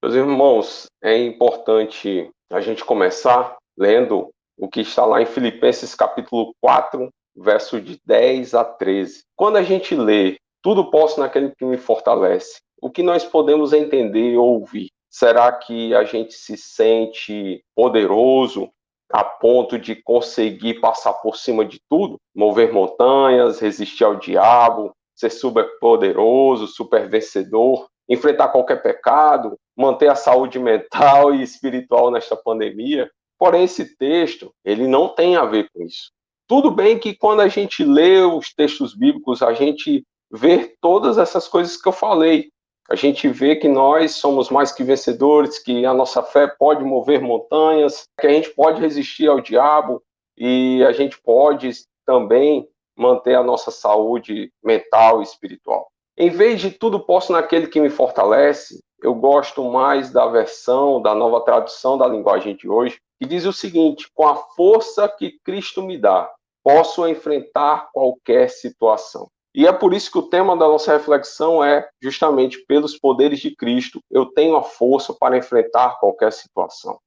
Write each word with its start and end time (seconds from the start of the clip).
Meus 0.00 0.14
irmãos, 0.14 0.86
é 1.02 1.18
importante 1.18 2.30
a 2.52 2.60
gente 2.60 2.84
começar 2.84 3.56
lendo 3.76 4.30
o 4.56 4.68
que 4.68 4.82
está 4.82 5.04
lá 5.04 5.20
em 5.20 5.26
Filipenses 5.26 5.92
capítulo 5.92 6.54
4, 6.60 7.08
verso 7.36 7.80
de 7.80 7.98
10 8.06 8.54
a 8.54 8.64
13. 8.64 9.24
Quando 9.34 9.56
a 9.56 9.62
gente 9.62 9.96
lê 9.96 10.36
tudo 10.62 10.88
posso 10.88 11.18
naquele 11.18 11.52
que 11.56 11.64
me 11.64 11.76
fortalece, 11.76 12.60
o 12.80 12.88
que 12.88 13.02
nós 13.02 13.24
podemos 13.24 13.72
entender 13.72 14.36
ou 14.36 14.60
ouvir? 14.60 14.88
Será 15.10 15.50
que 15.50 15.92
a 15.92 16.04
gente 16.04 16.32
se 16.32 16.56
sente 16.56 17.60
poderoso 17.74 18.70
a 19.12 19.24
ponto 19.24 19.76
de 19.76 19.96
conseguir 19.96 20.74
passar 20.80 21.14
por 21.14 21.36
cima 21.36 21.64
de 21.64 21.80
tudo? 21.90 22.20
Mover 22.32 22.72
montanhas, 22.72 23.58
resistir 23.58 24.04
ao 24.04 24.14
diabo, 24.14 24.92
ser 25.16 25.30
super 25.30 25.66
poderoso, 25.80 26.68
super 26.68 27.08
vencedor, 27.08 27.88
enfrentar 28.08 28.48
qualquer 28.48 28.82
pecado, 28.82 29.58
manter 29.76 30.08
a 30.08 30.14
saúde 30.14 30.58
mental 30.58 31.34
e 31.34 31.42
espiritual 31.42 32.10
nesta 32.10 32.36
pandemia? 32.36 33.10
Porém, 33.38 33.64
esse 33.64 33.96
texto, 33.96 34.52
ele 34.64 34.86
não 34.86 35.08
tem 35.08 35.36
a 35.36 35.44
ver 35.44 35.68
com 35.72 35.82
isso. 35.82 36.10
Tudo 36.48 36.70
bem 36.70 36.98
que 36.98 37.14
quando 37.14 37.40
a 37.40 37.48
gente 37.48 37.84
lê 37.84 38.20
os 38.20 38.52
textos 38.54 38.94
bíblicos, 38.94 39.42
a 39.42 39.52
gente 39.52 40.04
vê 40.30 40.74
todas 40.80 41.18
essas 41.18 41.46
coisas 41.46 41.76
que 41.76 41.88
eu 41.88 41.92
falei, 41.92 42.50
a 42.88 42.94
gente 42.94 43.28
vê 43.28 43.54
que 43.54 43.68
nós 43.68 44.12
somos 44.12 44.48
mais 44.48 44.72
que 44.72 44.82
vencedores, 44.82 45.58
que 45.58 45.84
a 45.84 45.92
nossa 45.92 46.22
fé 46.22 46.46
pode 46.46 46.82
mover 46.82 47.20
montanhas, 47.20 48.08
que 48.18 48.26
a 48.26 48.30
gente 48.30 48.48
pode 48.50 48.80
resistir 48.80 49.28
ao 49.28 49.42
diabo 49.42 50.02
e 50.36 50.82
a 50.84 50.92
gente 50.92 51.20
pode 51.20 51.70
também 52.06 52.66
manter 52.96 53.34
a 53.34 53.42
nossa 53.42 53.70
saúde 53.70 54.50
mental 54.64 55.20
e 55.20 55.24
espiritual. 55.24 55.90
Em 56.20 56.30
vez 56.30 56.60
de 56.60 56.72
tudo 56.72 56.98
posso 56.98 57.32
naquele 57.32 57.68
que 57.68 57.80
me 57.80 57.88
fortalece, 57.88 58.82
eu 59.00 59.14
gosto 59.14 59.62
mais 59.62 60.10
da 60.10 60.26
versão 60.26 61.00
da 61.00 61.14
nova 61.14 61.40
tradução 61.44 61.96
da 61.96 62.08
linguagem 62.08 62.56
de 62.56 62.68
hoje, 62.68 62.98
que 63.20 63.28
diz 63.28 63.44
o 63.46 63.52
seguinte: 63.52 64.10
com 64.12 64.26
a 64.26 64.34
força 64.34 65.08
que 65.08 65.38
Cristo 65.44 65.80
me 65.80 65.96
dá, 65.96 66.28
posso 66.64 67.06
enfrentar 67.06 67.88
qualquer 67.92 68.50
situação. 68.50 69.28
E 69.54 69.64
é 69.64 69.72
por 69.72 69.94
isso 69.94 70.10
que 70.10 70.18
o 70.18 70.28
tema 70.28 70.56
da 70.56 70.66
nossa 70.66 70.92
reflexão 70.92 71.62
é 71.62 71.88
justamente 72.02 72.64
pelos 72.66 72.98
poderes 72.98 73.38
de 73.38 73.54
Cristo, 73.54 74.00
eu 74.10 74.26
tenho 74.26 74.56
a 74.56 74.62
força 74.62 75.14
para 75.14 75.38
enfrentar 75.38 76.00
qualquer 76.00 76.32
situação. 76.32 76.98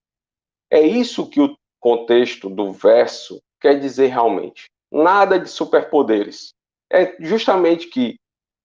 É 0.70 0.80
isso 0.80 1.30
que 1.30 1.42
o 1.42 1.54
contexto 1.82 2.50
do 2.50 2.72
verso 2.72 3.42
quer 3.60 3.78
dizer 3.78 4.08
realmente. 4.08 4.70
Nada 4.90 5.38
de 5.38 5.50
superpoderes. 5.50 6.54
É 6.90 7.16
justamente 7.20 7.88
que, 7.88 8.16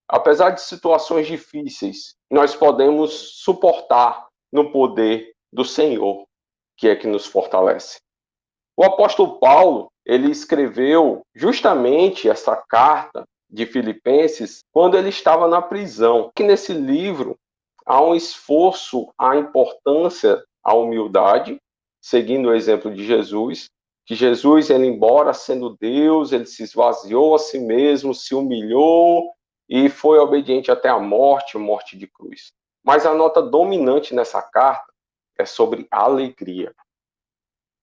apesar 0.09 0.51
de 0.51 0.61
situações 0.61 1.27
difíceis, 1.27 2.15
nós 2.31 2.55
podemos 2.55 3.13
suportar 3.43 4.27
no 4.53 4.71
poder 4.71 5.33
do 5.53 5.65
Senhor, 5.65 6.25
que 6.77 6.89
é 6.89 6.97
que 6.97 7.07
nos 7.07 7.27
fortalece. 7.27 7.99
O 8.77 8.85
apóstolo 8.85 9.39
Paulo, 9.39 9.91
ele 10.05 10.31
escreveu 10.31 11.23
justamente 11.35 12.29
essa 12.29 12.55
carta 12.69 13.25
de 13.49 13.65
Filipenses 13.65 14.61
quando 14.71 14.97
ele 14.97 15.09
estava 15.09 15.49
na 15.49 15.63
prisão. 15.63 16.31
Que 16.35 16.43
nesse 16.43 16.73
livro 16.73 17.37
há 17.85 18.03
um 18.03 18.15
esforço 18.15 19.09
à 19.19 19.37
importância 19.37 20.43
à 20.63 20.75
humildade, 20.75 21.57
seguindo 22.03 22.49
o 22.49 22.55
exemplo 22.55 22.93
de 22.93 23.05
Jesus, 23.05 23.67
que 24.05 24.15
Jesus, 24.15 24.71
ele 24.71 24.87
embora 24.87 25.33
sendo 25.33 25.77
Deus, 25.81 26.33
ele 26.33 26.47
se 26.47 26.63
esvaziou 26.63 27.35
a 27.35 27.39
si 27.39 27.59
mesmo, 27.59 28.15
se 28.15 28.35
humilhou 28.35 29.33
e 29.69 29.89
foi 29.89 30.19
obediente 30.19 30.71
até 30.71 30.89
a 30.89 30.99
morte, 30.99 31.59
morte 31.59 31.97
de 31.97 32.07
cruz. 32.07 32.53
Mas 32.85 33.05
a 33.05 33.13
nota 33.13 33.43
dominante 33.43 34.15
nessa 34.15 34.41
carta 34.41 34.93
é 35.39 35.45
sobre 35.45 35.87
alegria. 35.91 36.75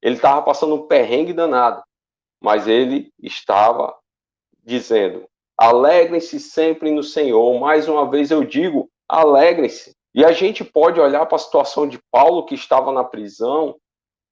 Ele 0.01 0.15
estava 0.15 0.41
passando 0.41 0.75
um 0.75 0.87
perrengue 0.87 1.33
danado, 1.33 1.83
mas 2.41 2.67
ele 2.67 3.13
estava 3.21 3.95
dizendo: 4.63 5.27
Alegrem-se 5.57 6.39
sempre 6.39 6.91
no 6.91 7.03
Senhor. 7.03 7.59
Mais 7.59 7.87
uma 7.87 8.09
vez 8.09 8.31
eu 8.31 8.43
digo, 8.43 8.89
alegrem-se. 9.07 9.95
E 10.13 10.23
a 10.23 10.31
gente 10.31 10.63
pode 10.63 10.99
olhar 10.99 11.25
para 11.25 11.35
a 11.35 11.39
situação 11.39 11.87
de 11.87 11.99
Paulo, 12.11 12.45
que 12.45 12.55
estava 12.55 12.91
na 12.91 13.03
prisão, 13.03 13.75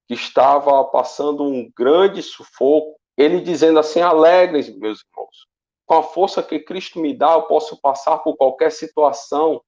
que 0.07 0.13
estava 0.13 0.83
passando 0.85 1.43
um 1.43 1.71
grande 1.75 2.21
sufoco, 2.21 2.99
ele 3.17 3.39
dizendo 3.39 3.79
assim: 3.79 4.01
alegrem-se, 4.01 4.77
meus 4.77 5.03
irmãos. 5.03 5.47
Com 5.91 5.97
a 5.97 6.03
força 6.03 6.41
que 6.41 6.57
Cristo 6.57 7.01
me 7.01 7.13
dá, 7.13 7.33
eu 7.33 7.41
posso 7.41 7.75
passar 7.75 8.19
por 8.19 8.37
qualquer 8.37 8.71
situação. 8.71 9.61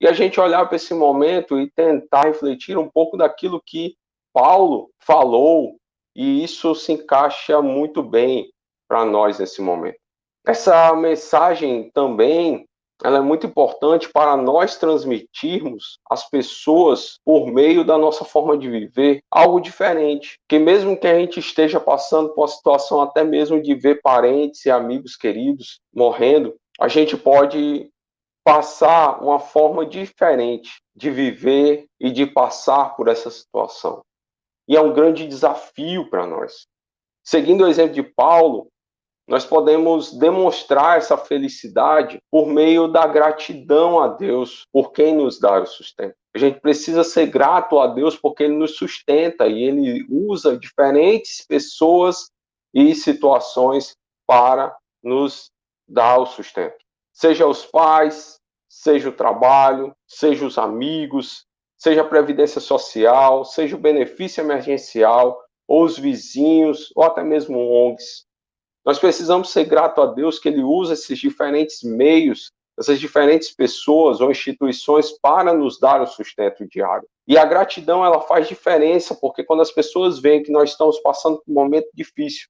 E 0.00 0.06
a 0.06 0.12
gente 0.12 0.38
olhar 0.38 0.64
para 0.66 0.76
esse 0.76 0.94
momento 0.94 1.58
e 1.58 1.68
tentar 1.68 2.26
refletir 2.26 2.78
um 2.78 2.88
pouco 2.88 3.16
daquilo 3.16 3.60
que 3.60 3.96
Paulo 4.32 4.88
falou, 5.00 5.76
e 6.14 6.44
isso 6.44 6.76
se 6.76 6.92
encaixa 6.92 7.60
muito 7.60 8.04
bem 8.04 8.52
para 8.86 9.04
nós 9.04 9.40
nesse 9.40 9.60
momento. 9.60 9.98
Essa 10.46 10.94
mensagem 10.94 11.90
também 11.90 12.68
ela 13.04 13.18
é 13.18 13.20
muito 13.20 13.46
importante 13.46 14.08
para 14.08 14.34
nós 14.34 14.78
transmitirmos 14.78 15.98
às 16.10 16.26
pessoas, 16.30 17.18
por 17.22 17.48
meio 17.48 17.84
da 17.84 17.98
nossa 17.98 18.24
forma 18.24 18.56
de 18.56 18.70
viver, 18.70 19.20
algo 19.30 19.60
diferente. 19.60 20.38
Que 20.48 20.58
mesmo 20.58 20.96
que 20.96 21.06
a 21.06 21.14
gente 21.14 21.38
esteja 21.38 21.78
passando 21.78 22.30
por 22.30 22.40
uma 22.40 22.48
situação 22.48 23.02
até 23.02 23.22
mesmo 23.22 23.60
de 23.60 23.74
ver 23.74 24.00
parentes 24.00 24.64
e 24.64 24.70
amigos 24.70 25.16
queridos 25.16 25.80
morrendo, 25.94 26.54
a 26.80 26.88
gente 26.88 27.14
pode 27.14 27.90
passar 28.42 29.22
uma 29.22 29.38
forma 29.38 29.84
diferente 29.84 30.70
de 30.96 31.10
viver 31.10 31.84
e 32.00 32.10
de 32.10 32.24
passar 32.24 32.96
por 32.96 33.08
essa 33.08 33.30
situação. 33.30 34.00
E 34.66 34.76
é 34.76 34.80
um 34.80 34.94
grande 34.94 35.28
desafio 35.28 36.08
para 36.08 36.26
nós. 36.26 36.66
Seguindo 37.22 37.64
o 37.64 37.68
exemplo 37.68 37.92
de 37.92 38.02
Paulo, 38.02 38.68
nós 39.26 39.46
podemos 39.46 40.12
demonstrar 40.12 40.98
essa 40.98 41.16
felicidade 41.16 42.18
por 42.30 42.46
meio 42.46 42.88
da 42.88 43.06
gratidão 43.06 43.98
a 43.98 44.08
Deus 44.08 44.66
por 44.70 44.92
quem 44.92 45.14
nos 45.14 45.38
dá 45.38 45.60
o 45.60 45.66
sustento. 45.66 46.14
A 46.34 46.38
gente 46.38 46.60
precisa 46.60 47.02
ser 47.02 47.26
grato 47.26 47.78
a 47.78 47.86
Deus 47.86 48.16
porque 48.16 48.42
Ele 48.42 48.56
nos 48.56 48.76
sustenta 48.76 49.46
e 49.46 49.62
Ele 49.62 50.06
usa 50.10 50.58
diferentes 50.58 51.46
pessoas 51.46 52.30
e 52.74 52.94
situações 52.94 53.96
para 54.26 54.76
nos 55.02 55.50
dar 55.88 56.18
o 56.18 56.26
sustento. 56.26 56.76
Seja 57.12 57.46
os 57.46 57.64
pais, 57.64 58.40
seja 58.68 59.08
o 59.08 59.12
trabalho, 59.12 59.94
seja 60.06 60.44
os 60.44 60.58
amigos, 60.58 61.46
seja 61.78 62.00
a 62.00 62.08
previdência 62.08 62.60
social, 62.60 63.44
seja 63.44 63.76
o 63.76 63.80
benefício 63.80 64.42
emergencial, 64.42 65.40
ou 65.68 65.84
os 65.84 65.98
vizinhos, 65.98 66.92
ou 66.96 67.04
até 67.04 67.22
mesmo 67.22 67.58
ONGs. 67.58 68.26
Nós 68.84 68.98
precisamos 68.98 69.50
ser 69.50 69.64
grato 69.64 70.00
a 70.02 70.06
Deus 70.06 70.38
que 70.38 70.48
Ele 70.48 70.62
usa 70.62 70.92
esses 70.92 71.18
diferentes 71.18 71.82
meios, 71.82 72.50
essas 72.78 73.00
diferentes 73.00 73.50
pessoas 73.54 74.20
ou 74.20 74.30
instituições 74.30 75.12
para 75.20 75.54
nos 75.54 75.78
dar 75.78 76.02
o 76.02 76.06
sustento 76.06 76.66
diário. 76.66 77.08
E 77.26 77.38
a 77.38 77.44
gratidão 77.44 78.04
ela 78.04 78.20
faz 78.20 78.46
diferença, 78.48 79.14
porque 79.14 79.44
quando 79.44 79.62
as 79.62 79.70
pessoas 79.70 80.18
veem 80.18 80.42
que 80.42 80.52
nós 80.52 80.70
estamos 80.70 80.98
passando 81.00 81.38
por 81.38 81.50
um 81.50 81.54
momento 81.54 81.88
difícil 81.94 82.48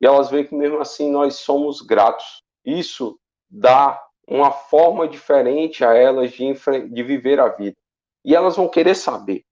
e 0.00 0.06
elas 0.06 0.30
veem 0.30 0.46
que 0.46 0.54
mesmo 0.54 0.78
assim 0.78 1.10
nós 1.10 1.36
somos 1.36 1.80
gratos, 1.80 2.42
isso 2.64 3.18
dá 3.48 4.02
uma 4.26 4.50
forma 4.50 5.06
diferente 5.06 5.84
a 5.84 5.94
elas 5.94 6.32
de, 6.32 6.52
de 6.90 7.02
viver 7.02 7.38
a 7.38 7.48
vida. 7.48 7.76
E 8.24 8.34
elas 8.34 8.56
vão 8.56 8.68
querer 8.68 8.94
saber. 8.94 9.44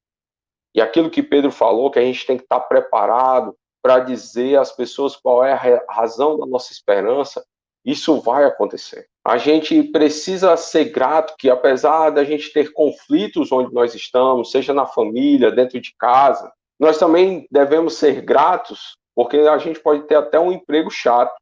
E 0.74 0.80
aquilo 0.80 1.10
que 1.10 1.22
Pedro 1.22 1.52
falou, 1.52 1.90
que 1.90 1.98
a 2.00 2.02
gente 2.02 2.26
tem 2.26 2.36
que 2.36 2.42
estar 2.42 2.60
preparado, 2.60 3.56
para 3.84 4.00
dizer 4.00 4.58
às 4.58 4.72
pessoas 4.72 5.14
qual 5.14 5.44
é 5.44 5.52
a 5.52 5.92
razão 5.92 6.38
da 6.38 6.46
nossa 6.46 6.72
esperança, 6.72 7.44
isso 7.84 8.18
vai 8.18 8.46
acontecer. 8.46 9.06
A 9.22 9.36
gente 9.36 9.82
precisa 9.82 10.56
ser 10.56 10.86
grato 10.86 11.34
que, 11.38 11.50
apesar 11.50 12.08
da 12.08 12.24
gente 12.24 12.50
ter 12.50 12.72
conflitos 12.72 13.52
onde 13.52 13.74
nós 13.74 13.94
estamos, 13.94 14.50
seja 14.50 14.72
na 14.72 14.86
família, 14.86 15.52
dentro 15.52 15.78
de 15.78 15.94
casa, 15.98 16.50
nós 16.80 16.96
também 16.96 17.46
devemos 17.50 17.96
ser 17.96 18.22
gratos, 18.22 18.96
porque 19.14 19.36
a 19.36 19.58
gente 19.58 19.78
pode 19.80 20.04
ter 20.04 20.14
até 20.14 20.40
um 20.40 20.50
emprego 20.50 20.90
chato. 20.90 21.36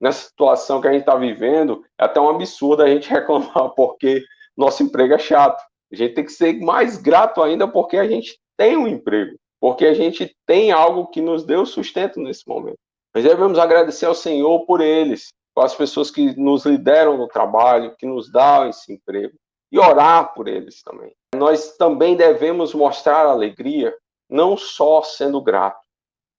Nessa 0.00 0.28
situação 0.28 0.80
que 0.80 0.86
a 0.86 0.92
gente 0.92 1.00
está 1.00 1.16
vivendo, 1.16 1.84
é 1.98 2.04
até 2.04 2.20
um 2.20 2.28
absurdo 2.28 2.84
a 2.84 2.88
gente 2.88 3.10
reclamar 3.10 3.70
porque 3.70 4.22
nosso 4.56 4.84
emprego 4.84 5.14
é 5.14 5.18
chato. 5.18 5.60
A 5.92 5.96
gente 5.96 6.14
tem 6.14 6.24
que 6.24 6.32
ser 6.32 6.52
mais 6.60 6.96
grato 6.96 7.42
ainda 7.42 7.66
porque 7.66 7.96
a 7.96 8.06
gente 8.06 8.38
tem 8.56 8.76
um 8.76 8.86
emprego 8.86 9.36
porque 9.64 9.86
a 9.86 9.94
gente 9.94 10.36
tem 10.44 10.72
algo 10.72 11.06
que 11.06 11.22
nos 11.22 11.42
deu 11.42 11.64
sustento 11.64 12.20
nesse 12.20 12.46
momento. 12.46 12.76
Nós 13.14 13.24
devemos 13.24 13.58
agradecer 13.58 14.04
ao 14.04 14.14
Senhor 14.14 14.66
por 14.66 14.82
eles, 14.82 15.28
por 15.54 15.64
as 15.64 15.74
pessoas 15.74 16.10
que 16.10 16.38
nos 16.38 16.66
lideram 16.66 17.16
no 17.16 17.26
trabalho, 17.26 17.96
que 17.96 18.04
nos 18.04 18.30
dão 18.30 18.68
esse 18.68 18.92
emprego, 18.92 19.34
e 19.72 19.78
orar 19.78 20.34
por 20.34 20.48
eles 20.48 20.82
também. 20.82 21.14
Nós 21.34 21.78
também 21.78 22.14
devemos 22.14 22.74
mostrar 22.74 23.24
alegria, 23.24 23.96
não 24.28 24.54
só 24.54 25.00
sendo 25.00 25.40
grato. 25.40 25.80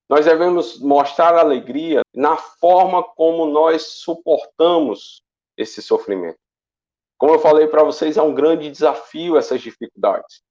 Nós 0.07 0.25
devemos 0.25 0.79
mostrar 0.79 1.35
alegria 1.35 2.01
na 2.13 2.37
forma 2.37 3.01
como 3.01 3.47
nós 3.47 3.87
suportamos 4.03 5.23
esse 5.57 5.81
sofrimento. 5.81 6.37
Como 7.17 7.33
eu 7.33 7.39
falei 7.39 7.65
para 7.65 7.83
vocês, 7.83 8.17
é 8.17 8.21
um 8.21 8.35
grande 8.35 8.69
desafio 8.69 9.35
essas 9.35 9.61
dificuldades. 9.61 10.44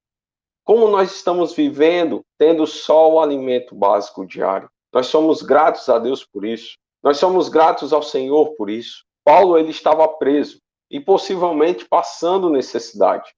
Como 0.64 0.88
nós 0.88 1.14
estamos 1.14 1.52
vivendo, 1.52 2.24
tendo 2.38 2.66
só 2.66 3.12
o 3.12 3.20
alimento 3.20 3.74
básico 3.74 4.24
diário? 4.24 4.70
Nós 4.90 5.08
somos 5.08 5.42
gratos 5.42 5.88
a 5.90 5.98
Deus 5.98 6.24
por 6.24 6.44
isso. 6.44 6.76
Nós 7.02 7.18
somos 7.18 7.50
gratos 7.50 7.92
ao 7.92 8.02
Senhor 8.02 8.54
por 8.56 8.70
isso. 8.70 9.04
Paulo 9.22 9.58
ele 9.58 9.70
estava 9.70 10.08
preso 10.08 10.58
e 10.90 10.98
possivelmente 10.98 11.84
passando 11.84 12.48
necessidade. 12.48 13.30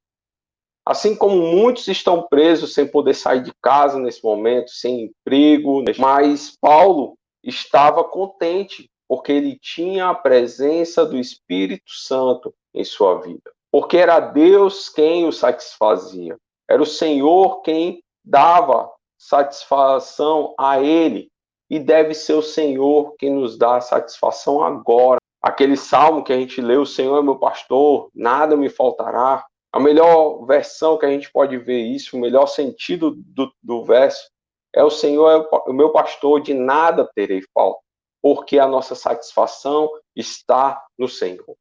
Assim 0.85 1.17
como 1.17 1.37
muitos 1.37 1.89
estão 1.89 2.23
presos 2.29 2.73
sem 2.75 2.87
poder 2.87 3.15
sair 3.15 3.43
de 3.43 3.53
casa 3.61 3.99
nesse 3.99 4.23
momento, 4.23 4.71
sem 4.71 5.07
emprego, 5.07 5.83
mas 5.99 6.57
Paulo 6.61 7.19
estava 7.43 8.05
contente 8.05 8.89
porque 9.09 9.33
ele 9.33 9.59
tinha 9.61 10.11
a 10.11 10.15
presença 10.15 11.05
do 11.05 11.17
Espírito 11.17 11.91
Santo 11.91 12.55
em 12.73 12.85
sua 12.85 13.21
vida. 13.21 13.51
Porque 13.73 13.97
era 13.97 14.21
Deus 14.21 14.89
quem 14.89 15.27
o 15.27 15.33
satisfazia. 15.33 16.37
Era 16.69 16.83
o 16.83 16.87
Senhor 16.87 17.63
quem 17.63 18.03
dava 18.25 18.91
satisfação 19.19 20.55
a 20.59 20.81
ele. 20.81 21.31
E 21.69 21.79
deve 21.79 22.15
ser 22.15 22.35
o 22.35 22.43
Senhor 22.43 23.15
quem 23.19 23.33
nos 23.33 23.57
dá 23.59 23.81
satisfação 23.81 24.63
agora. 24.63 25.19
Aquele 25.43 25.77
salmo 25.77 26.25
que 26.25 26.33
a 26.33 26.37
gente 26.37 26.61
lê, 26.61 26.77
o 26.77 26.87
Senhor 26.87 27.19
é 27.19 27.23
meu 27.23 27.39
pastor, 27.39 28.11
nada 28.15 28.57
me 28.57 28.69
faltará. 28.69 29.45
A 29.73 29.81
melhor 29.81 30.45
versão 30.47 30.97
que 30.97 31.07
a 31.07 31.11
gente 31.11 31.31
pode 31.31 31.57
ver 31.59 31.83
isso, 31.83 32.17
o 32.17 32.21
melhor 32.21 32.47
sentido 32.47 33.15
do, 33.17 33.53
do 33.63 33.85
verso, 33.85 34.31
é 34.75 34.83
o 34.83 34.91
Senhor 34.91 35.31
é 35.31 35.71
o 35.71 35.73
meu 35.73 35.91
pastor, 35.91 36.41
de 36.41 36.55
nada 36.55 37.09
terei 37.15 37.43
falta, 37.55 37.81
porque 38.23 38.59
a 38.59 38.67
nossa 38.67 38.95
satisfação 38.95 39.91
está 40.15 40.83
no 40.99 41.09
Senhor. 41.09 41.57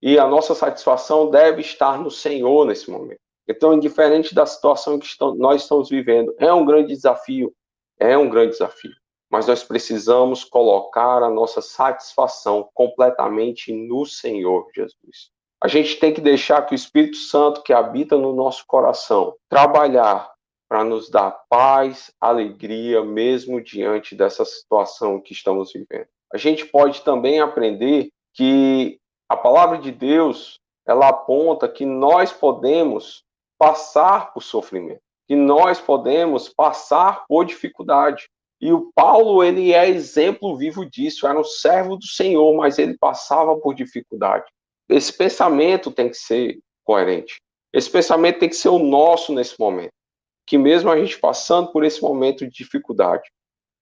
E 0.00 0.18
a 0.18 0.26
nossa 0.26 0.54
satisfação 0.54 1.30
deve 1.30 1.60
estar 1.60 1.98
no 1.98 2.10
Senhor 2.10 2.64
nesse 2.64 2.90
momento. 2.90 3.20
Então, 3.48 3.72
indiferente 3.72 4.34
da 4.34 4.44
situação 4.44 4.98
que 4.98 5.08
nós 5.36 5.62
estamos 5.62 5.88
vivendo, 5.88 6.34
é 6.38 6.52
um 6.52 6.66
grande 6.66 6.94
desafio, 6.94 7.54
é 7.98 8.16
um 8.16 8.28
grande 8.28 8.52
desafio. 8.52 8.92
Mas 9.30 9.46
nós 9.46 9.64
precisamos 9.64 10.44
colocar 10.44 11.22
a 11.22 11.30
nossa 11.30 11.62
satisfação 11.62 12.68
completamente 12.74 13.72
no 13.72 14.04
Senhor 14.04 14.66
Jesus. 14.74 15.30
A 15.62 15.66
gente 15.66 15.96
tem 15.96 16.12
que 16.12 16.20
deixar 16.20 16.62
que 16.62 16.74
o 16.74 16.76
Espírito 16.76 17.16
Santo 17.16 17.62
que 17.62 17.72
habita 17.72 18.16
no 18.16 18.32
nosso 18.32 18.64
coração 18.66 19.34
trabalhar 19.48 20.30
para 20.68 20.84
nos 20.84 21.08
dar 21.08 21.30
paz, 21.48 22.12
alegria, 22.20 23.02
mesmo 23.02 23.60
diante 23.60 24.14
dessa 24.14 24.44
situação 24.44 25.20
que 25.20 25.32
estamos 25.32 25.72
vivendo. 25.72 26.06
A 26.32 26.36
gente 26.36 26.66
pode 26.66 27.00
também 27.00 27.40
aprender 27.40 28.10
que 28.34 29.00
a 29.28 29.36
palavra 29.36 29.78
de 29.78 29.90
Deus 29.90 30.60
ela 30.86 31.08
aponta 31.08 31.68
que 31.68 31.84
nós 31.84 32.32
podemos 32.32 33.24
passar 33.58 34.32
por 34.32 34.42
sofrimento, 34.42 35.00
que 35.26 35.34
nós 35.34 35.80
podemos 35.80 36.48
passar 36.48 37.26
por 37.26 37.44
dificuldade. 37.44 38.28
E 38.60 38.72
o 38.72 38.90
Paulo, 38.94 39.44
ele 39.44 39.72
é 39.72 39.88
exemplo 39.88 40.56
vivo 40.56 40.88
disso, 40.88 41.26
era 41.26 41.38
um 41.38 41.44
servo 41.44 41.96
do 41.96 42.06
Senhor, 42.06 42.56
mas 42.56 42.78
ele 42.78 42.96
passava 42.96 43.56
por 43.56 43.74
dificuldade. 43.74 44.46
Esse 44.88 45.12
pensamento 45.12 45.90
tem 45.90 46.08
que 46.08 46.16
ser 46.16 46.58
coerente. 46.84 47.40
Esse 47.72 47.90
pensamento 47.90 48.38
tem 48.38 48.48
que 48.48 48.56
ser 48.56 48.70
o 48.70 48.78
nosso 48.78 49.34
nesse 49.34 49.58
momento. 49.60 49.92
Que 50.46 50.56
mesmo 50.56 50.90
a 50.90 50.98
gente 50.98 51.18
passando 51.18 51.70
por 51.70 51.84
esse 51.84 52.00
momento 52.00 52.46
de 52.46 52.50
dificuldade, 52.50 53.28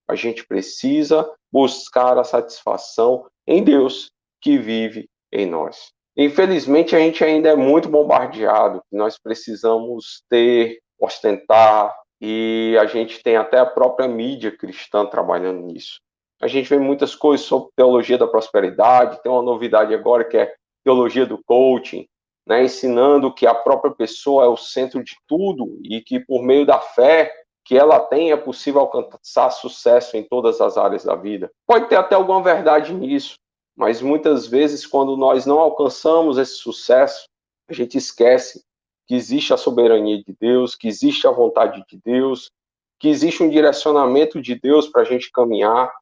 a 0.09 0.15
gente 0.15 0.45
precisa 0.47 1.29
buscar 1.53 2.19
a 2.19 2.25
satisfação 2.25 3.27
em 3.47 3.63
Deus 3.63 4.11
que 4.41 4.59
vive 4.59 5.09
em 5.33 5.47
nós. 5.47 5.93
Infelizmente, 6.17 6.97
a 6.97 6.99
gente 6.99 7.23
ainda 7.23 7.51
é 7.51 7.55
muito 7.55 7.89
bombardeado, 7.89 8.83
nós 8.91 9.19
precisamos 9.19 10.23
ter, 10.31 10.79
ostentar, 10.99 11.95
e 12.21 12.77
a 12.81 12.87
gente 12.87 13.23
tem 13.23 13.37
até 13.37 13.59
a 13.59 13.67
própria 13.67 14.09
mídia 14.09 14.51
cristã 14.51 15.05
trabalhando 15.05 15.61
nisso. 15.67 16.01
A 16.41 16.47
gente 16.47 16.69
vê 16.69 16.79
muitas 16.79 17.15
coisas 17.15 17.47
sobre 17.47 17.71
teologia 17.77 18.19
da 18.19 18.27
prosperidade, 18.27 19.23
tem 19.23 19.31
uma 19.31 19.43
novidade 19.43 19.95
agora 19.95 20.25
que 20.25 20.37
é 20.37 20.55
teologia 20.85 21.27
do 21.27 21.43
coaching, 21.45 22.07
né, 22.47 22.65
ensinando 22.65 23.35
que 23.35 23.47
a 23.47 23.55
própria 23.55 23.93
pessoa 23.93 24.45
é 24.45 24.49
o 24.49 24.57
centro 24.57 25.03
de 25.03 25.17
tudo 25.27 25.79
e 25.83 26.01
que 26.01 26.21
por 26.21 26.43
meio 26.43 26.65
da 26.65 26.79
fé 26.79 27.33
que 27.65 27.77
ela 27.77 27.99
tem 27.99 28.31
é 28.31 28.37
possível 28.37 28.83
alcançar 28.83 29.51
sucesso 29.51 30.17
em 30.17 30.23
todas 30.23 30.61
as 30.61 30.77
áreas 30.77 31.05
da 31.05 31.17
vida. 31.17 31.51
Pode 31.67 31.89
ter 31.89 31.97
até 31.97 32.15
alguma 32.15 32.41
verdade 32.41 32.95
nisso, 32.95 33.35
mas 33.77 34.01
muitas 34.01 34.47
vezes 34.47 34.87
quando 34.87 35.17
nós 35.17 35.45
não 35.45 35.59
alcançamos 35.59 36.39
esse 36.39 36.55
sucesso, 36.55 37.29
a 37.69 37.73
gente 37.73 37.99
esquece 37.99 38.65
que 39.07 39.15
existe 39.15 39.53
a 39.53 39.57
soberania 39.57 40.19
de 40.19 40.35
Deus, 40.41 40.75
que 40.75 40.89
existe 40.89 41.27
a 41.27 41.31
vontade 41.31 41.85
de 41.89 42.01
Deus, 42.05 42.51
que 42.99 43.09
existe 43.09 43.43
um 43.43 43.51
direcionamento 43.51 44.41
de 44.41 44.55
Deus 44.55 44.89
para 44.89 45.03
a 45.03 45.05
gente 45.05 45.31
caminhar. 45.31 45.93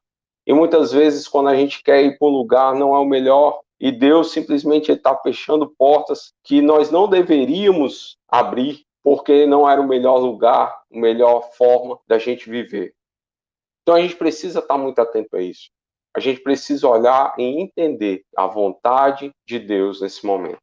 E 0.47 0.53
muitas 0.53 0.91
vezes, 0.91 1.27
quando 1.27 1.49
a 1.49 1.55
gente 1.55 1.83
quer 1.83 2.03
ir 2.03 2.17
para 2.17 2.27
um 2.27 2.31
lugar, 2.31 2.73
não 2.73 2.95
é 2.95 2.99
o 2.99 3.05
melhor 3.05 3.59
e 3.79 3.91
Deus 3.91 4.31
simplesmente 4.31 4.91
está 4.91 5.15
fechando 5.17 5.69
portas 5.69 6.33
que 6.43 6.61
nós 6.61 6.89
não 6.89 7.07
deveríamos 7.07 8.17
abrir, 8.27 8.85
porque 9.03 9.45
não 9.45 9.69
era 9.69 9.81
o 9.81 9.87
melhor 9.87 10.17
lugar, 10.17 10.81
a 10.91 10.97
melhor 10.97 11.51
forma 11.53 11.99
da 12.07 12.17
gente 12.17 12.49
viver. 12.49 12.95
Então 13.81 13.95
a 13.95 14.01
gente 14.01 14.15
precisa 14.15 14.59
estar 14.59 14.77
muito 14.77 14.99
atento 14.99 15.35
a 15.35 15.41
isso. 15.41 15.69
A 16.15 16.19
gente 16.19 16.39
precisa 16.39 16.87
olhar 16.87 17.33
e 17.37 17.43
entender 17.43 18.23
a 18.37 18.47
vontade 18.47 19.31
de 19.45 19.59
Deus 19.59 19.99
nesse 19.99 20.25
momento. 20.25 20.59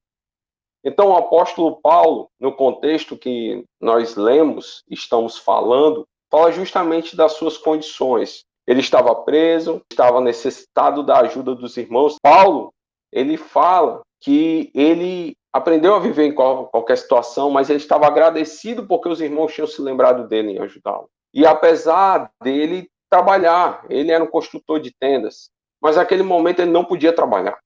Então, 0.84 1.10
o 1.10 1.16
apóstolo 1.16 1.80
Paulo, 1.80 2.28
no 2.40 2.52
contexto 2.52 3.16
que 3.16 3.64
nós 3.80 4.16
lemos, 4.16 4.82
estamos 4.90 5.38
falando, 5.38 6.06
fala 6.30 6.50
justamente 6.50 7.14
das 7.14 7.32
suas 7.32 7.58
condições. 7.58 8.44
Ele 8.66 8.80
estava 8.80 9.14
preso, 9.14 9.82
estava 9.90 10.20
necessitado 10.20 11.02
da 11.02 11.20
ajuda 11.20 11.54
dos 11.54 11.76
irmãos. 11.76 12.16
Paulo, 12.20 12.72
ele 13.12 13.36
fala 13.36 14.00
que 14.20 14.70
ele 14.74 15.36
aprendeu 15.52 15.94
a 15.94 15.98
viver 15.98 16.24
em 16.24 16.34
qualquer 16.34 16.96
situação, 16.96 17.50
mas 17.50 17.68
ele 17.68 17.78
estava 17.78 18.06
agradecido 18.06 18.86
porque 18.86 19.08
os 19.08 19.20
irmãos 19.20 19.52
tinham 19.52 19.66
se 19.66 19.82
lembrado 19.82 20.26
dele 20.26 20.52
em 20.52 20.58
ajudá-lo. 20.58 21.08
E 21.34 21.44
apesar 21.44 22.30
dele 22.42 22.88
trabalhar, 23.12 23.84
ele 23.90 24.10
era 24.10 24.24
um 24.24 24.26
construtor 24.26 24.80
de 24.80 24.90
tendas, 24.90 25.50
mas 25.78 25.96
naquele 25.96 26.22
momento 26.22 26.60
ele 26.60 26.70
não 26.70 26.82
podia 26.82 27.12
trabalhar. 27.12 27.58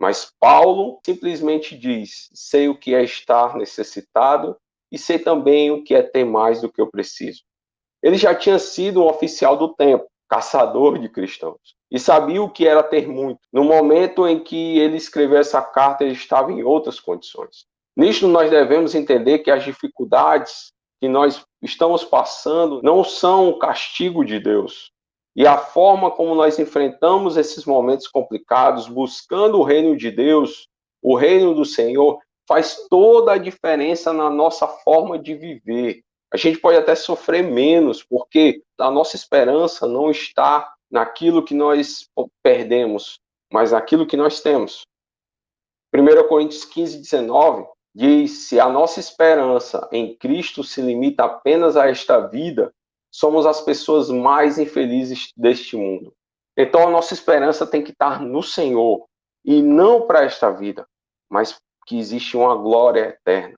Mas 0.00 0.32
Paulo 0.40 0.98
simplesmente 1.04 1.76
diz: 1.76 2.30
sei 2.32 2.70
o 2.70 2.78
que 2.78 2.94
é 2.94 3.04
estar 3.04 3.54
necessitado 3.54 4.56
e 4.90 4.96
sei 4.96 5.18
também 5.18 5.70
o 5.70 5.84
que 5.84 5.94
é 5.94 6.02
ter 6.02 6.24
mais 6.24 6.62
do 6.62 6.72
que 6.72 6.80
eu 6.80 6.86
preciso. 6.86 7.42
Ele 8.02 8.16
já 8.16 8.34
tinha 8.34 8.58
sido 8.58 9.02
um 9.02 9.06
oficial 9.06 9.58
do 9.58 9.74
tempo, 9.74 10.06
caçador 10.26 10.98
de 10.98 11.08
cristãos, 11.10 11.76
e 11.90 11.98
sabia 11.98 12.42
o 12.42 12.50
que 12.50 12.66
era 12.66 12.82
ter 12.82 13.06
muito. 13.06 13.40
No 13.52 13.62
momento 13.62 14.26
em 14.26 14.42
que 14.42 14.78
ele 14.78 14.96
escreveu 14.96 15.38
essa 15.38 15.60
carta, 15.60 16.02
ele 16.02 16.14
estava 16.14 16.50
em 16.50 16.62
outras 16.62 16.98
condições. 16.98 17.66
Nisto, 17.94 18.26
nós 18.26 18.50
devemos 18.50 18.94
entender 18.94 19.40
que 19.40 19.50
as 19.50 19.64
dificuldades 19.64 20.72
que 21.00 21.08
nós 21.08 21.44
estamos 21.62 22.04
passando 22.04 22.82
não 22.82 23.04
são 23.04 23.48
o 23.50 23.58
castigo 23.58 24.24
de 24.24 24.40
Deus. 24.40 24.93
E 25.36 25.46
a 25.46 25.58
forma 25.58 26.10
como 26.10 26.34
nós 26.34 26.58
enfrentamos 26.58 27.36
esses 27.36 27.64
momentos 27.64 28.06
complicados, 28.06 28.88
buscando 28.88 29.58
o 29.58 29.64
reino 29.64 29.96
de 29.96 30.10
Deus, 30.10 30.68
o 31.02 31.16
reino 31.16 31.54
do 31.54 31.64
Senhor, 31.64 32.20
faz 32.46 32.86
toda 32.88 33.32
a 33.32 33.38
diferença 33.38 34.12
na 34.12 34.30
nossa 34.30 34.66
forma 34.66 35.18
de 35.18 35.34
viver. 35.34 36.02
A 36.32 36.36
gente 36.36 36.58
pode 36.58 36.78
até 36.78 36.94
sofrer 36.94 37.42
menos, 37.42 38.02
porque 38.02 38.62
a 38.78 38.90
nossa 38.90 39.16
esperança 39.16 39.86
não 39.86 40.10
está 40.10 40.72
naquilo 40.90 41.44
que 41.44 41.54
nós 41.54 42.08
perdemos, 42.42 43.18
mas 43.52 43.72
naquilo 43.72 44.06
que 44.06 44.16
nós 44.16 44.40
temos. 44.40 44.82
1 45.94 46.28
Coríntios 46.28 46.64
15, 46.64 46.98
19 46.98 47.66
diz: 47.94 48.48
Se 48.48 48.58
a 48.58 48.68
nossa 48.68 48.98
esperança 48.98 49.88
em 49.92 50.16
Cristo 50.16 50.64
se 50.64 50.80
limita 50.82 51.24
apenas 51.24 51.76
a 51.76 51.88
esta 51.88 52.26
vida, 52.26 52.72
somos 53.14 53.46
as 53.46 53.60
pessoas 53.60 54.10
mais 54.10 54.58
infelizes 54.58 55.32
deste 55.36 55.76
mundo. 55.76 56.12
Então 56.56 56.88
a 56.88 56.90
nossa 56.90 57.14
esperança 57.14 57.64
tem 57.64 57.80
que 57.80 57.92
estar 57.92 58.20
no 58.20 58.42
Senhor 58.42 59.06
e 59.44 59.62
não 59.62 60.04
para 60.04 60.24
esta 60.24 60.50
vida, 60.50 60.84
mas 61.30 61.56
que 61.86 61.96
existe 61.96 62.36
uma 62.36 62.56
glória 62.56 63.10
eterna. 63.10 63.54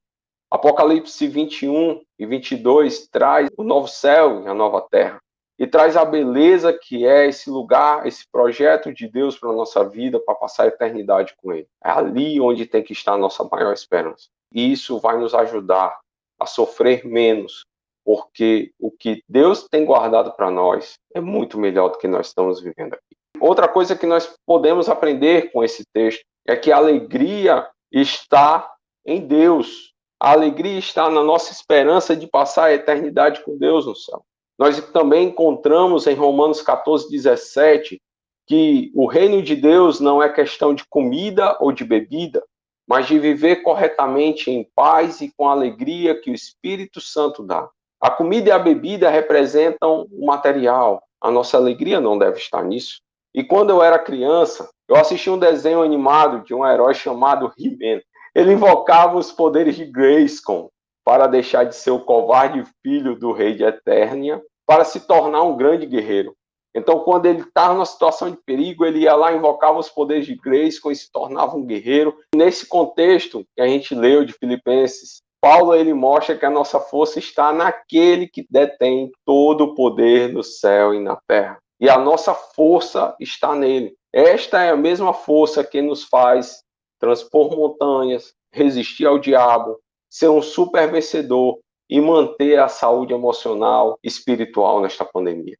Apocalipse 0.50 1.26
21 1.26 2.02
e 2.18 2.26
22 2.26 3.08
traz 3.08 3.48
o 3.56 3.64
novo 3.64 3.88
céu 3.88 4.42
e 4.42 4.46
a 4.46 4.52
nova 4.52 4.86
terra. 4.90 5.18
E 5.58 5.66
traz 5.66 5.96
a 5.96 6.04
beleza 6.04 6.70
que 6.70 7.06
é 7.06 7.26
esse 7.26 7.48
lugar, 7.48 8.06
esse 8.06 8.30
projeto 8.30 8.92
de 8.92 9.08
Deus 9.08 9.38
para 9.38 9.48
a 9.48 9.54
nossa 9.54 9.82
vida, 9.88 10.20
para 10.20 10.34
passar 10.34 10.64
a 10.64 10.68
eternidade 10.68 11.34
com 11.38 11.50
Ele. 11.50 11.66
É 11.82 11.90
ali 11.90 12.38
onde 12.42 12.66
tem 12.66 12.82
que 12.82 12.92
estar 12.92 13.14
a 13.14 13.18
nossa 13.18 13.42
maior 13.44 13.72
esperança. 13.72 14.28
E 14.52 14.70
isso 14.70 14.98
vai 14.98 15.18
nos 15.18 15.34
ajudar 15.34 15.98
a 16.38 16.44
sofrer 16.44 17.06
menos, 17.06 17.64
porque 18.06 18.70
o 18.78 18.88
que 18.88 19.24
Deus 19.28 19.66
tem 19.68 19.84
guardado 19.84 20.30
para 20.36 20.48
nós 20.48 20.96
é 21.12 21.20
muito 21.20 21.58
melhor 21.58 21.88
do 21.88 21.98
que 21.98 22.06
nós 22.06 22.28
estamos 22.28 22.60
vivendo 22.60 22.94
aqui. 22.94 23.16
Outra 23.40 23.66
coisa 23.66 23.96
que 23.96 24.06
nós 24.06 24.32
podemos 24.46 24.88
aprender 24.88 25.50
com 25.50 25.64
esse 25.64 25.84
texto 25.92 26.24
é 26.46 26.54
que 26.54 26.70
a 26.70 26.76
alegria 26.76 27.68
está 27.90 28.72
em 29.04 29.20
Deus 29.26 29.92
A 30.18 30.32
alegria 30.32 30.78
está 30.78 31.10
na 31.10 31.22
nossa 31.22 31.52
esperança 31.52 32.16
de 32.16 32.26
passar 32.26 32.66
a 32.66 32.72
eternidade 32.72 33.44
com 33.44 33.58
Deus 33.58 33.84
no 33.84 33.94
céu. 33.94 34.24
Nós 34.58 34.80
também 34.90 35.28
encontramos 35.28 36.06
em 36.06 36.14
Romanos 36.14 36.62
14, 36.62 37.10
17 37.10 38.00
que 38.46 38.90
o 38.94 39.06
reino 39.06 39.42
de 39.42 39.54
Deus 39.54 40.00
não 40.00 40.22
é 40.22 40.32
questão 40.32 40.74
de 40.74 40.86
comida 40.88 41.58
ou 41.60 41.70
de 41.70 41.84
bebida, 41.84 42.42
mas 42.88 43.06
de 43.06 43.18
viver 43.18 43.56
corretamente 43.56 44.50
em 44.50 44.66
paz 44.74 45.20
e 45.20 45.30
com 45.36 45.48
a 45.48 45.52
alegria 45.52 46.18
que 46.18 46.30
o 46.30 46.34
Espírito 46.34 47.00
Santo 47.00 47.42
dá. 47.42 47.68
A 48.06 48.10
comida 48.12 48.50
e 48.50 48.52
a 48.52 48.58
bebida 48.60 49.10
representam 49.10 50.06
o 50.12 50.26
material, 50.26 51.02
a 51.20 51.28
nossa 51.28 51.56
alegria 51.56 52.00
não 52.00 52.16
deve 52.16 52.38
estar 52.38 52.62
nisso. 52.62 53.00
E 53.34 53.42
quando 53.42 53.70
eu 53.70 53.82
era 53.82 53.98
criança, 53.98 54.70
eu 54.88 54.94
assisti 54.94 55.28
um 55.28 55.36
desenho 55.36 55.82
animado 55.82 56.44
de 56.44 56.54
um 56.54 56.64
herói 56.64 56.94
chamado 56.94 57.52
He-Man. 57.58 58.00
Ele 58.32 58.52
invocava 58.52 59.18
os 59.18 59.32
poderes 59.32 59.74
de 59.74 59.84
Grayskull 59.84 60.70
para 61.04 61.26
deixar 61.26 61.64
de 61.64 61.74
ser 61.74 61.90
o 61.90 61.98
covarde 61.98 62.62
filho 62.80 63.18
do 63.18 63.32
rei 63.32 63.56
de 63.56 63.64
Eternia 63.64 64.40
para 64.64 64.84
se 64.84 65.00
tornar 65.00 65.42
um 65.42 65.56
grande 65.56 65.84
guerreiro. 65.84 66.32
Então, 66.76 67.00
quando 67.00 67.26
ele 67.26 67.40
estava 67.40 67.74
numa 67.74 67.86
situação 67.86 68.30
de 68.30 68.36
perigo, 68.36 68.86
ele 68.86 69.00
ia 69.00 69.16
lá, 69.16 69.32
invocava 69.32 69.80
os 69.80 69.88
poderes 69.88 70.26
de 70.26 70.36
Grace, 70.36 70.78
e 70.88 70.94
se 70.94 71.10
tornava 71.10 71.56
um 71.56 71.66
guerreiro. 71.66 72.16
Nesse 72.32 72.68
contexto 72.68 73.44
que 73.56 73.60
a 73.60 73.66
gente 73.66 73.96
leu 73.96 74.24
de 74.24 74.32
Filipenses, 74.32 75.22
Paulo 75.48 75.76
ele 75.76 75.94
mostra 75.94 76.36
que 76.36 76.44
a 76.44 76.50
nossa 76.50 76.80
força 76.80 77.20
está 77.20 77.52
naquele 77.52 78.26
que 78.26 78.44
detém 78.50 79.12
todo 79.24 79.62
o 79.62 79.74
poder 79.76 80.32
no 80.32 80.42
céu 80.42 80.92
e 80.92 80.98
na 80.98 81.14
terra. 81.28 81.58
E 81.78 81.88
a 81.88 81.96
nossa 81.96 82.34
força 82.34 83.14
está 83.20 83.54
nele. 83.54 83.94
Esta 84.12 84.60
é 84.64 84.70
a 84.70 84.76
mesma 84.76 85.14
força 85.14 85.62
que 85.62 85.80
nos 85.80 86.02
faz 86.02 86.64
transpor 86.98 87.56
montanhas, 87.56 88.34
resistir 88.52 89.06
ao 89.06 89.20
diabo, 89.20 89.78
ser 90.10 90.30
um 90.30 90.42
super 90.42 90.90
vencedor 90.90 91.60
e 91.88 92.00
manter 92.00 92.58
a 92.58 92.66
saúde 92.66 93.14
emocional 93.14 94.00
e 94.02 94.08
espiritual 94.08 94.80
nesta 94.80 95.04
pandemia. 95.04 95.56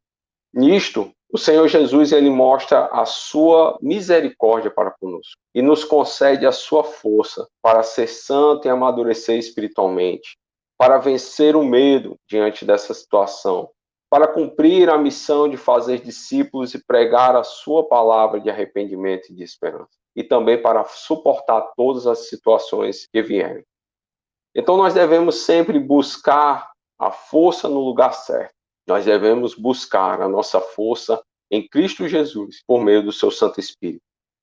Nisto, 0.56 1.12
o 1.30 1.36
Senhor 1.36 1.68
Jesus 1.68 2.12
ele 2.12 2.30
mostra 2.30 2.86
a 2.86 3.04
sua 3.04 3.78
misericórdia 3.82 4.70
para 4.70 4.90
conosco 4.90 5.38
e 5.54 5.60
nos 5.60 5.84
concede 5.84 6.46
a 6.46 6.50
sua 6.50 6.82
força 6.82 7.46
para 7.60 7.82
ser 7.82 8.06
santo 8.06 8.66
e 8.66 8.70
amadurecer 8.70 9.38
espiritualmente, 9.38 10.38
para 10.78 10.96
vencer 10.96 11.56
o 11.56 11.62
medo 11.62 12.16
diante 12.26 12.64
dessa 12.64 12.94
situação, 12.94 13.68
para 14.08 14.26
cumprir 14.26 14.88
a 14.88 14.96
missão 14.96 15.46
de 15.46 15.58
fazer 15.58 16.00
discípulos 16.00 16.72
e 16.72 16.82
pregar 16.86 17.36
a 17.36 17.44
sua 17.44 17.86
palavra 17.86 18.40
de 18.40 18.48
arrependimento 18.48 19.30
e 19.30 19.34
de 19.34 19.42
esperança, 19.42 19.92
e 20.16 20.24
também 20.24 20.62
para 20.62 20.84
suportar 20.84 21.70
todas 21.76 22.06
as 22.06 22.30
situações 22.30 23.06
que 23.12 23.20
vierem. 23.20 23.62
Então 24.54 24.78
nós 24.78 24.94
devemos 24.94 25.42
sempre 25.42 25.78
buscar 25.78 26.72
a 26.98 27.10
força 27.10 27.68
no 27.68 27.80
lugar 27.80 28.14
certo 28.14 28.55
nós 28.86 29.04
devemos 29.04 29.54
buscar 29.54 30.20
a 30.20 30.28
nossa 30.28 30.60
força 30.60 31.20
em 31.50 31.66
Cristo 31.66 32.08
Jesus 32.08 32.62
por 32.66 32.82
meio 32.82 33.02
do 33.02 33.12
seu 33.12 33.30
Santo 33.30 33.60
Espírito. 33.60 34.02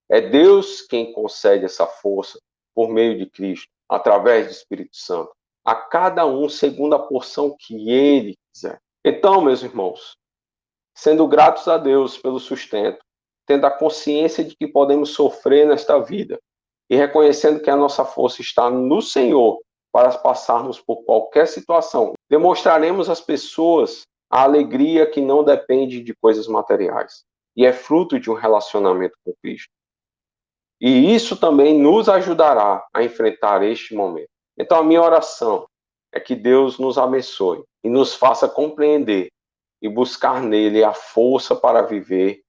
É 0.10 0.22
Deus 0.22 0.82
quem 0.82 1.14
concede 1.14 1.66
essa 1.66 1.88
força 1.88 2.40
por 2.76 2.90
meio 2.90 3.18
de 3.18 3.26
Cristo, 3.30 3.68
através 3.88 4.48
do 4.48 4.52
Espírito 4.52 4.96
Santo, 4.96 5.32
a 5.64 5.76
cada 5.76 6.26
um 6.26 6.50
segundo 6.50 6.96
a 6.96 7.00
porção 7.00 7.56
que 7.58 7.90
ele 7.90 8.36
quiser. 8.52 8.80
Então, 9.06 9.42
meus 9.42 9.64
irmãos, 9.64 10.18
sendo 10.96 11.28
gratos 11.28 11.68
a 11.68 11.78
Deus 11.78 12.18
pelo 12.18 12.40
sustento, 12.40 13.04
tendo 13.46 13.66
a 13.66 13.72
consciência 13.72 14.44
de 14.44 14.56
que 14.56 14.68
podemos 14.68 15.12
sofrer 15.12 15.68
nesta 15.68 16.00
vida 16.00 16.40
e 16.90 16.96
reconhecendo 16.96 17.62
que 17.62 17.70
a 17.70 17.76
nossa 17.76 18.06
força 18.06 18.42
está 18.42 18.70
no 18.70 19.02
Senhor 19.02 19.62
para 19.92 20.18
passarmos 20.18 20.80
por 20.80 21.04
qualquer 21.04 21.48
situação, 21.48 22.14
demonstraremos 22.30 23.10
às 23.10 23.22
pessoas 23.22 24.04
a 24.34 24.42
alegria 24.42 25.06
que 25.06 25.22
não 25.22 25.44
depende 25.44 26.02
de 26.02 26.12
coisas 26.16 26.48
materiais 26.48 27.24
e 27.56 27.68
é 27.68 27.72
fruto 27.72 28.20
de 28.20 28.32
um 28.32 28.34
relacionamento 28.34 29.16
com 29.24 29.32
Cristo. 29.44 29.70
E 30.82 31.14
isso 31.14 31.38
também 31.38 31.80
nos 31.80 32.10
ajudará 32.10 32.84
a 32.92 33.04
enfrentar 33.04 33.62
este 33.62 33.94
momento. 33.94 34.32
Então, 34.58 34.80
a 34.80 34.84
minha 34.84 35.04
oração 35.04 35.68
é 36.12 36.20
que 36.20 36.34
Deus 36.34 36.80
nos 36.80 36.98
abençoe 36.98 37.64
e 37.84 37.90
nos 37.90 38.16
faça 38.16 38.50
compreender 38.50 39.28
e 39.80 39.88
buscar 39.88 40.42
nele 40.42 40.84
a 40.84 40.94
força 40.94 41.56
para 41.56 41.84
viver 41.84 42.42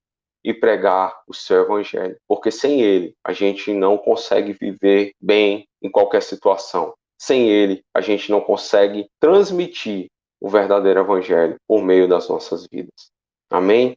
e 0.43 0.55
pregar 0.55 1.23
o 1.29 1.35
seu 1.35 1.65
evangelho, 1.65 2.17
porque 2.27 2.51
sem 2.51 2.81
ele 2.81 3.15
a 3.23 3.35
gente 3.35 3.75
não 3.75 3.99
consegue 3.99 4.55
viver 4.55 5.13
bem 5.21 5.69
em 5.83 5.91
qualquer 5.91 6.23
situação. 6.23 6.95
Sem 7.21 7.51
ele 7.51 7.83
a 7.93 8.01
gente 8.01 8.31
não 8.31 8.41
consegue 8.41 9.07
transmitir 9.21 10.09
o 10.45 10.49
verdadeiro 10.51 11.01
evangelho 11.01 11.57
por 11.67 11.83
meio 11.83 12.07
das 12.07 12.29
nossas 12.29 12.67
vidas. 12.71 13.11
Amém? 13.49 13.97